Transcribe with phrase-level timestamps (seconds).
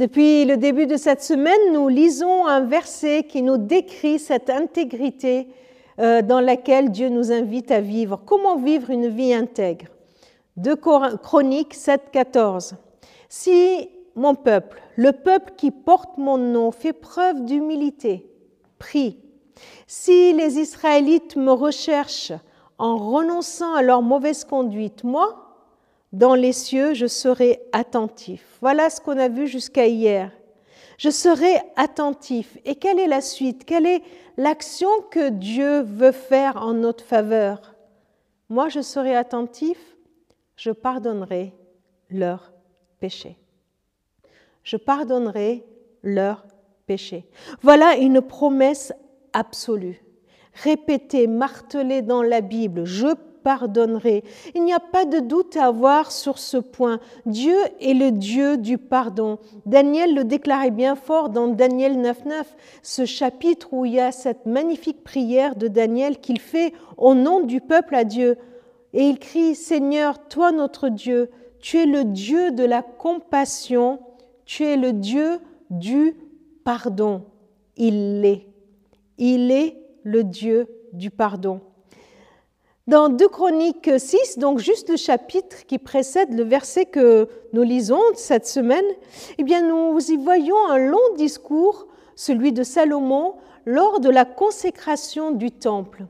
[0.00, 5.48] Depuis le début de cette semaine, nous lisons un verset qui nous décrit cette intégrité
[5.98, 8.22] euh, dans laquelle Dieu nous invite à vivre.
[8.24, 9.88] Comment vivre une vie intègre?
[10.56, 12.76] De Chroniques 7, 14.
[13.28, 18.26] Si mon peuple, le peuple qui porte mon nom, fait preuve d'humilité,
[18.78, 19.18] prie.
[19.86, 22.32] Si les Israélites me recherchent
[22.78, 25.49] en renonçant à leur mauvaise conduite, moi,
[26.12, 28.58] dans les cieux, je serai attentif.
[28.60, 30.32] Voilà ce qu'on a vu jusqu'à hier.
[30.98, 32.58] Je serai attentif.
[32.64, 33.64] Et quelle est la suite?
[33.64, 34.02] Quelle est
[34.36, 37.74] l'action que Dieu veut faire en notre faveur?
[38.48, 39.78] Moi, je serai attentif,
[40.56, 41.54] je pardonnerai
[42.10, 42.52] leurs
[42.98, 43.38] péchés.
[44.62, 45.64] Je pardonnerai
[46.02, 46.44] leurs
[46.86, 47.24] péchés.
[47.62, 48.92] Voilà une promesse
[49.32, 50.02] absolue,
[50.52, 52.84] répétée, martelée dans la Bible.
[52.84, 53.14] Je
[54.54, 57.00] Il n'y a pas de doute à avoir sur ce point.
[57.26, 59.38] Dieu est le Dieu du pardon.
[59.66, 62.44] Daniel le déclarait bien fort dans Daniel 9.9,
[62.82, 67.40] ce chapitre où il y a cette magnifique prière de Daniel qu'il fait au nom
[67.40, 68.36] du peuple à Dieu.
[68.92, 74.00] Et il crie, Seigneur, toi notre Dieu, tu es le Dieu de la compassion,
[74.44, 76.16] tu es le Dieu du
[76.64, 77.24] pardon.
[77.76, 78.46] Il l'est.
[79.18, 81.60] Il est le Dieu du pardon.
[82.90, 88.02] Dans 2 Chroniques 6, donc juste le chapitre qui précède le verset que nous lisons
[88.14, 88.84] cette semaine,
[89.38, 95.30] eh bien nous y voyons un long discours, celui de Salomon, lors de la consécration
[95.30, 96.06] du temple.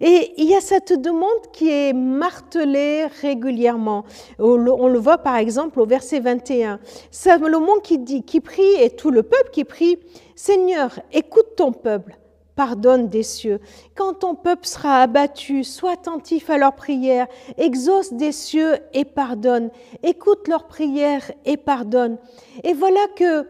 [0.00, 4.04] Et il y a cette demande qui est martelée régulièrement.
[4.38, 4.56] On
[4.86, 6.78] le voit par exemple au verset 21.
[7.10, 9.98] Salomon qui dit, qui prie, et tout le peuple qui prie,
[10.36, 12.16] Seigneur, écoute ton peuple,
[12.60, 13.58] pardonne des cieux.
[13.94, 19.70] Quand ton peuple sera abattu, sois attentif à leurs prières, exauce des cieux et pardonne,
[20.02, 22.18] écoute leurs prières et pardonne.
[22.62, 23.48] Et voilà que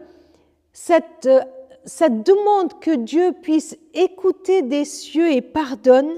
[0.71, 1.29] cette,
[1.83, 6.13] cette demande que Dieu puisse écouter des cieux et pardonne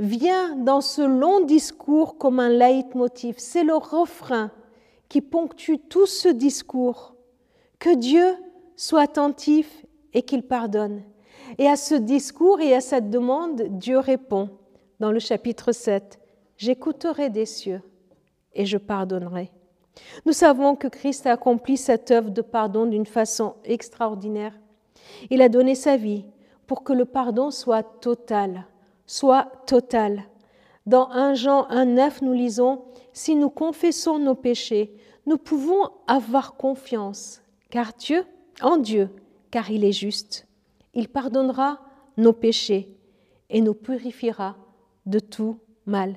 [0.00, 3.36] vient dans ce long discours comme un leitmotiv.
[3.38, 4.50] C'est le refrain
[5.08, 7.14] qui ponctue tout ce discours.
[7.78, 8.34] Que Dieu
[8.74, 11.04] soit attentif et qu'il pardonne.
[11.58, 14.50] Et à ce discours et à cette demande, Dieu répond
[15.00, 16.20] dans le chapitre 7,
[16.56, 17.82] J'écouterai des cieux
[18.54, 19.50] et je pardonnerai.
[20.24, 24.58] Nous savons que Christ a accompli cette œuvre de pardon d'une façon extraordinaire.
[25.30, 26.24] Il a donné sa vie
[26.66, 28.66] pour que le pardon soit total,
[29.06, 30.24] soit total.
[30.86, 32.82] Dans 1 Jean 1,9, nous lisons
[33.12, 34.94] Si nous confessons nos péchés,
[35.26, 38.24] nous pouvons avoir confiance, car Dieu,
[38.62, 39.10] en Dieu,
[39.50, 40.45] car il est juste
[40.96, 41.78] il pardonnera
[42.16, 42.96] nos péchés
[43.50, 44.56] et nous purifiera
[45.04, 46.16] de tout mal.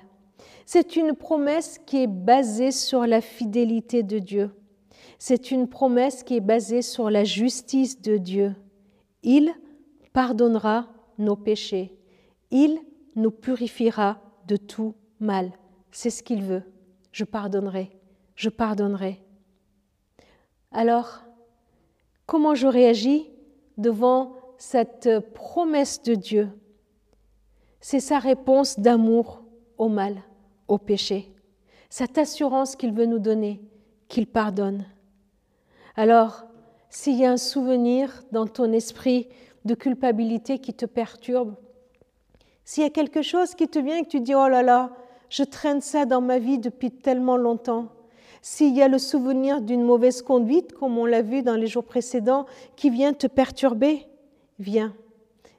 [0.65, 4.51] C'est une promesse qui est basée sur la fidélité de Dieu.
[5.19, 8.55] C'est une promesse qui est basée sur la justice de Dieu.
[9.21, 9.53] Il
[10.13, 11.93] pardonnera nos péchés.
[12.49, 12.79] Il
[13.17, 15.51] nous purifiera de tout mal.
[15.91, 16.63] C'est ce qu'il veut.
[17.11, 17.91] Je pardonnerai.
[18.35, 19.21] Je pardonnerai.
[20.71, 21.23] Alors,
[22.25, 23.29] comment je réagis
[23.77, 26.49] devant cette promesse de Dieu,
[27.79, 29.41] c'est sa réponse d'amour
[29.77, 30.21] au mal,
[30.67, 31.33] au péché,
[31.89, 33.61] cette assurance qu'il veut nous donner,
[34.09, 34.85] qu'il pardonne.
[35.95, 36.43] Alors,
[36.89, 39.29] s'il y a un souvenir dans ton esprit
[39.63, 41.55] de culpabilité qui te perturbe,
[42.65, 44.91] s'il y a quelque chose qui te vient et que tu dis, oh là là,
[45.29, 47.87] je traîne ça dans ma vie depuis tellement longtemps,
[48.41, 51.85] s'il y a le souvenir d'une mauvaise conduite, comme on l'a vu dans les jours
[51.85, 52.45] précédents,
[52.75, 54.05] qui vient te perturber,
[54.59, 54.93] Viens,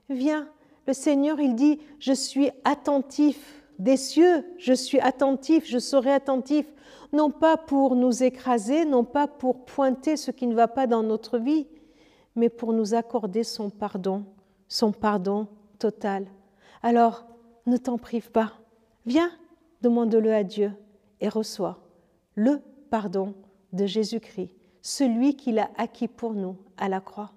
[0.09, 0.49] viens.
[0.87, 6.67] Le Seigneur, il dit, je suis attentif des cieux, je suis attentif, je serai attentif,
[7.13, 11.03] non pas pour nous écraser, non pas pour pointer ce qui ne va pas dans
[11.03, 11.67] notre vie,
[12.37, 14.25] mais pour nous accorder son pardon,
[14.69, 16.27] son pardon total.
[16.83, 17.27] Alors,
[17.67, 18.53] ne t'en prive pas.
[19.07, 19.31] Viens,
[19.81, 20.73] demande-le à Dieu
[21.21, 21.79] et reçois
[22.35, 23.35] le pardon
[23.73, 24.51] de Jésus-Christ,
[24.83, 27.33] celui qu'il a acquis pour nous à la croix.